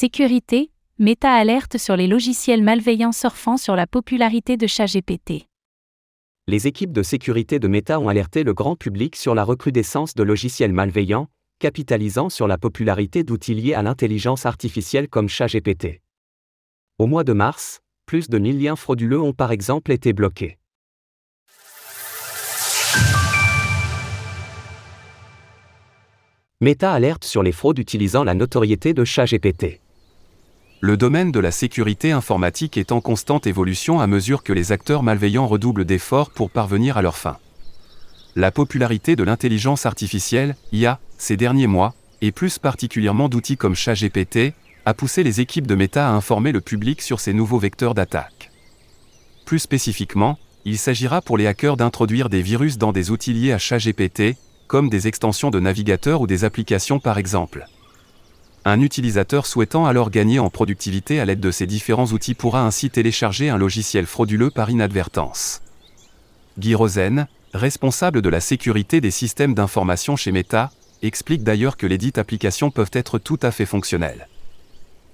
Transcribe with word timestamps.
Sécurité, 0.00 0.70
Meta 0.98 1.30
alerte 1.30 1.76
sur 1.76 1.94
les 1.94 2.06
logiciels 2.06 2.62
malveillants 2.62 3.12
surfant 3.12 3.58
sur 3.58 3.76
la 3.76 3.86
popularité 3.86 4.56
de 4.56 4.66
ChatGPT. 4.66 5.46
Les 6.46 6.66
équipes 6.66 6.92
de 6.92 7.02
sécurité 7.02 7.58
de 7.58 7.68
Meta 7.68 8.00
ont 8.00 8.08
alerté 8.08 8.42
le 8.42 8.54
grand 8.54 8.76
public 8.76 9.14
sur 9.14 9.34
la 9.34 9.44
recrudescence 9.44 10.14
de 10.14 10.22
logiciels 10.22 10.72
malveillants, 10.72 11.28
capitalisant 11.58 12.30
sur 12.30 12.48
la 12.48 12.56
popularité 12.56 13.24
d'outils 13.24 13.52
liés 13.52 13.74
à 13.74 13.82
l'intelligence 13.82 14.46
artificielle 14.46 15.06
comme 15.06 15.28
ChatGPT. 15.28 16.00
Au 16.98 17.06
mois 17.06 17.22
de 17.22 17.34
mars, 17.34 17.80
plus 18.06 18.30
de 18.30 18.38
1000 18.38 18.58
liens 18.58 18.76
frauduleux 18.76 19.20
ont 19.20 19.34
par 19.34 19.52
exemple 19.52 19.92
été 19.92 20.14
bloqués. 20.14 20.56
Meta 26.62 26.90
alerte 26.90 27.24
sur 27.24 27.42
les 27.42 27.52
fraudes 27.52 27.78
utilisant 27.78 28.24
la 28.24 28.32
notoriété 28.32 28.94
de 28.94 29.04
ChatGPT. 29.04 29.82
Le 30.82 30.96
domaine 30.96 31.30
de 31.30 31.40
la 31.40 31.50
sécurité 31.50 32.10
informatique 32.10 32.78
est 32.78 32.90
en 32.90 33.02
constante 33.02 33.46
évolution 33.46 34.00
à 34.00 34.06
mesure 34.06 34.42
que 34.42 34.54
les 34.54 34.72
acteurs 34.72 35.02
malveillants 35.02 35.46
redoublent 35.46 35.84
d'efforts 35.84 36.30
pour 36.30 36.50
parvenir 36.50 36.96
à 36.96 37.02
leur 37.02 37.18
fin. 37.18 37.36
La 38.34 38.50
popularité 38.50 39.14
de 39.14 39.22
l'intelligence 39.22 39.84
artificielle, 39.84 40.56
IA, 40.72 40.98
ces 41.18 41.36
derniers 41.36 41.66
mois, 41.66 41.94
et 42.22 42.32
plus 42.32 42.58
particulièrement 42.58 43.28
d'outils 43.28 43.58
comme 43.58 43.74
ChatGPT, 43.74 44.54
a 44.86 44.94
poussé 44.94 45.22
les 45.22 45.42
équipes 45.42 45.66
de 45.66 45.74
Meta 45.74 46.08
à 46.08 46.12
informer 46.12 46.50
le 46.50 46.62
public 46.62 47.02
sur 47.02 47.20
ces 47.20 47.34
nouveaux 47.34 47.58
vecteurs 47.58 47.92
d'attaque. 47.92 48.50
Plus 49.44 49.58
spécifiquement, 49.58 50.38
il 50.64 50.78
s'agira 50.78 51.20
pour 51.20 51.36
les 51.36 51.46
hackers 51.46 51.76
d'introduire 51.76 52.30
des 52.30 52.40
virus 52.40 52.78
dans 52.78 52.92
des 52.92 53.10
outils 53.10 53.34
liés 53.34 53.52
à 53.52 53.58
ChatGPT, 53.58 54.36
comme 54.66 54.88
des 54.88 55.08
extensions 55.08 55.50
de 55.50 55.60
navigateurs 55.60 56.22
ou 56.22 56.26
des 56.26 56.44
applications 56.44 57.00
par 57.00 57.18
exemple. 57.18 57.66
Un 58.64 58.80
utilisateur 58.80 59.46
souhaitant 59.46 59.86
alors 59.86 60.10
gagner 60.10 60.38
en 60.38 60.50
productivité 60.50 61.18
à 61.18 61.24
l'aide 61.24 61.40
de 61.40 61.50
ces 61.50 61.66
différents 61.66 62.06
outils 62.06 62.34
pourra 62.34 62.66
ainsi 62.66 62.90
télécharger 62.90 63.48
un 63.48 63.56
logiciel 63.56 64.04
frauduleux 64.04 64.50
par 64.50 64.68
inadvertance. 64.68 65.62
Guy 66.58 66.74
Rosen, 66.74 67.26
responsable 67.54 68.20
de 68.20 68.28
la 68.28 68.40
sécurité 68.40 69.00
des 69.00 69.10
systèmes 69.10 69.54
d'information 69.54 70.14
chez 70.14 70.30
Meta, 70.30 70.70
explique 71.02 71.42
d'ailleurs 71.42 71.78
que 71.78 71.86
les 71.86 71.96
dites 71.96 72.18
applications 72.18 72.70
peuvent 72.70 72.90
être 72.92 73.18
tout 73.18 73.38
à 73.42 73.50
fait 73.50 73.64
fonctionnelles. 73.64 74.28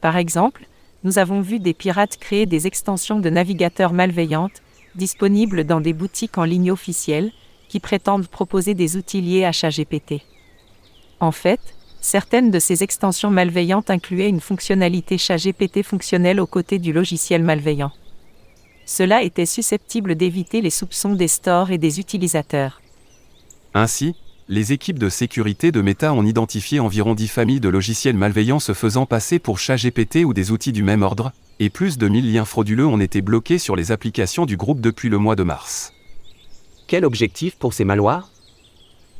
Par 0.00 0.16
exemple, 0.16 0.66
nous 1.04 1.18
avons 1.18 1.40
vu 1.40 1.60
des 1.60 1.74
pirates 1.74 2.16
créer 2.16 2.46
des 2.46 2.66
extensions 2.66 3.20
de 3.20 3.30
navigateurs 3.30 3.92
malveillantes, 3.92 4.62
disponibles 4.96 5.62
dans 5.62 5.80
des 5.80 5.92
boutiques 5.92 6.38
en 6.38 6.44
ligne 6.44 6.72
officielles, 6.72 7.30
qui 7.68 7.78
prétendent 7.78 8.26
proposer 8.26 8.74
des 8.74 8.96
outils 8.96 9.20
liés 9.20 9.44
à 9.44 9.52
ChatGPT. 9.52 10.22
En 11.20 11.30
fait, 11.30 11.60
certaines 12.00 12.50
de 12.50 12.58
ces 12.58 12.82
extensions 12.82 13.30
malveillantes 13.30 13.90
incluaient 13.90 14.28
une 14.28 14.40
fonctionnalité 14.40 15.18
ChatGPT 15.18 15.82
fonctionnelle 15.82 16.40
aux 16.40 16.46
côtés 16.46 16.78
du 16.78 16.92
logiciel 16.92 17.42
malveillant. 17.42 17.92
Cela 18.86 19.22
était 19.22 19.46
susceptible 19.46 20.14
d'éviter 20.14 20.60
les 20.62 20.70
soupçons 20.70 21.14
des 21.14 21.28
stores 21.28 21.70
et 21.70 21.78
des 21.78 22.00
utilisateurs. 22.00 22.80
Ainsi, 23.74 24.14
les 24.48 24.72
équipes 24.72 24.98
de 24.98 25.10
sécurité 25.10 25.72
de 25.72 25.82
Meta 25.82 26.14
ont 26.14 26.24
identifié 26.24 26.80
environ 26.80 27.14
10 27.14 27.28
familles 27.28 27.60
de 27.60 27.68
logiciels 27.68 28.16
malveillants 28.16 28.60
se 28.60 28.72
faisant 28.72 29.04
passer 29.04 29.38
pour 29.38 29.58
ChatGPT 29.58 30.24
ou 30.24 30.32
des 30.32 30.50
outils 30.52 30.72
du 30.72 30.82
même 30.82 31.02
ordre, 31.02 31.32
et 31.60 31.68
plus 31.68 31.98
de 31.98 32.08
1000 32.08 32.32
liens 32.32 32.46
frauduleux 32.46 32.86
ont 32.86 33.00
été 33.00 33.20
bloqués 33.20 33.58
sur 33.58 33.76
les 33.76 33.92
applications 33.92 34.46
du 34.46 34.56
groupe 34.56 34.80
depuis 34.80 35.10
le 35.10 35.18
mois 35.18 35.36
de 35.36 35.42
mars. 35.42 35.92
Quel 36.86 37.04
objectif 37.04 37.56
pour 37.56 37.74
ces 37.74 37.84
malwares 37.84 38.30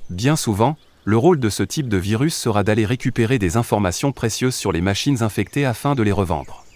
Bien 0.09 0.37
souvent, 0.37 0.79
le 1.09 1.17
rôle 1.17 1.41
de 1.41 1.49
ce 1.49 1.63
type 1.63 1.89
de 1.89 1.97
virus 1.97 2.37
sera 2.37 2.63
d'aller 2.65 2.85
récupérer 2.85 3.39
des 3.39 3.57
informations 3.57 4.13
précieuses 4.13 4.55
sur 4.55 4.73
les 4.73 4.83
machines 4.83 5.23
infectées 5.23 5.65
afin 5.65 5.95
de 5.95 6.03
les 6.03 6.13
revendre. 6.13 6.67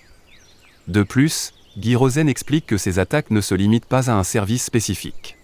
De 0.89 1.03
plus, 1.03 1.53
Guy 1.77 1.97
Rosen 1.97 2.31
explique 2.31 2.65
que 2.65 2.79
ces 2.79 2.99
attaques 2.99 3.31
ne 3.31 3.43
se 3.43 3.55
limitent 3.55 3.85
pas 3.85 4.09
à 4.09 4.15
un 4.15 4.25
service 4.25 4.65
spécifique. 4.65 5.37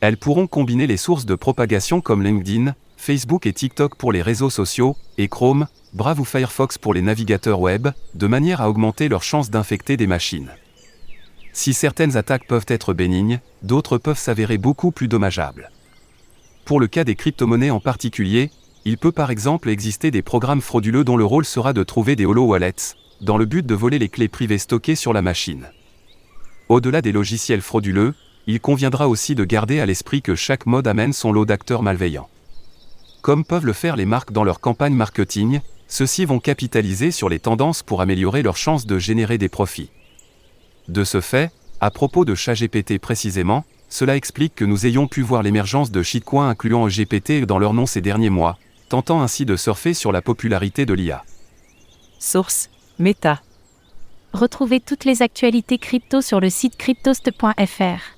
Elles 0.00 0.16
pourront 0.16 0.46
combiner 0.46 0.86
les 0.86 0.96
sources 0.96 1.26
de 1.26 1.34
propagation 1.34 2.00
comme 2.00 2.22
LinkedIn, 2.22 2.74
Facebook 2.96 3.44
et 3.44 3.52
TikTok 3.52 3.96
pour 3.96 4.12
les 4.12 4.22
réseaux 4.22 4.48
sociaux, 4.48 4.96
et 5.18 5.28
Chrome, 5.28 5.66
Brave 5.92 6.20
ou 6.20 6.24
Firefox 6.24 6.78
pour 6.78 6.94
les 6.94 7.02
navigateurs 7.02 7.60
web, 7.60 7.88
de 8.14 8.26
manière 8.26 8.62
à 8.62 8.70
augmenter 8.70 9.10
leurs 9.10 9.24
chances 9.24 9.50
d'infecter 9.50 9.98
des 9.98 10.06
machines. 10.06 10.52
Si 11.52 11.74
certaines 11.74 12.16
attaques 12.16 12.46
peuvent 12.46 12.64
être 12.66 12.94
bénignes, 12.94 13.40
d'autres 13.62 13.98
peuvent 13.98 14.18
s'avérer 14.18 14.56
beaucoup 14.56 14.90
plus 14.90 15.06
dommageables. 15.06 15.70
Pour 16.70 16.78
le 16.78 16.86
cas 16.86 17.02
des 17.02 17.16
crypto-monnaies 17.16 17.70
en 17.70 17.80
particulier, 17.80 18.52
il 18.84 18.96
peut 18.96 19.10
par 19.10 19.32
exemple 19.32 19.70
exister 19.70 20.12
des 20.12 20.22
programmes 20.22 20.60
frauduleux 20.60 21.02
dont 21.02 21.16
le 21.16 21.24
rôle 21.24 21.44
sera 21.44 21.72
de 21.72 21.82
trouver 21.82 22.14
des 22.14 22.26
holo 22.26 22.44
wallets, 22.44 22.94
dans 23.20 23.36
le 23.36 23.44
but 23.44 23.66
de 23.66 23.74
voler 23.74 23.98
les 23.98 24.08
clés 24.08 24.28
privées 24.28 24.56
stockées 24.56 24.94
sur 24.94 25.12
la 25.12 25.20
machine. 25.20 25.66
Au-delà 26.68 27.02
des 27.02 27.10
logiciels 27.10 27.60
frauduleux, 27.60 28.14
il 28.46 28.60
conviendra 28.60 29.08
aussi 29.08 29.34
de 29.34 29.42
garder 29.42 29.80
à 29.80 29.86
l'esprit 29.86 30.22
que 30.22 30.36
chaque 30.36 30.64
mode 30.64 30.86
amène 30.86 31.12
son 31.12 31.32
lot 31.32 31.44
d'acteurs 31.44 31.82
malveillants. 31.82 32.28
Comme 33.20 33.44
peuvent 33.44 33.66
le 33.66 33.72
faire 33.72 33.96
les 33.96 34.06
marques 34.06 34.30
dans 34.30 34.44
leur 34.44 34.60
campagne 34.60 34.94
marketing, 34.94 35.58
ceux-ci 35.88 36.24
vont 36.24 36.38
capitaliser 36.38 37.10
sur 37.10 37.28
les 37.28 37.40
tendances 37.40 37.82
pour 37.82 38.00
améliorer 38.00 38.42
leurs 38.42 38.56
chances 38.56 38.86
de 38.86 38.96
générer 38.96 39.38
des 39.38 39.48
profits. 39.48 39.90
De 40.86 41.02
ce 41.02 41.20
fait, 41.20 41.50
à 41.80 41.90
propos 41.90 42.24
de 42.24 42.36
ChatGPT 42.36 43.00
précisément, 43.00 43.64
cela 43.90 44.16
explique 44.16 44.54
que 44.54 44.64
nous 44.64 44.86
ayons 44.86 45.06
pu 45.08 45.20
voir 45.20 45.42
l'émergence 45.42 45.90
de 45.90 46.02
shitcoins 46.02 46.48
incluant 46.48 46.88
GPT 46.88 47.44
dans 47.44 47.58
leur 47.58 47.74
nom 47.74 47.84
ces 47.84 48.00
derniers 48.00 48.30
mois, 48.30 48.56
tentant 48.88 49.20
ainsi 49.20 49.44
de 49.44 49.56
surfer 49.56 49.92
sur 49.92 50.12
la 50.12 50.22
popularité 50.22 50.86
de 50.86 50.94
l'IA. 50.94 51.24
Source 52.18 52.70
Meta. 52.98 53.42
Retrouvez 54.32 54.80
toutes 54.80 55.04
les 55.04 55.22
actualités 55.22 55.78
crypto 55.78 56.20
sur 56.20 56.40
le 56.40 56.50
site 56.50 56.76
cryptost.fr. 56.76 58.16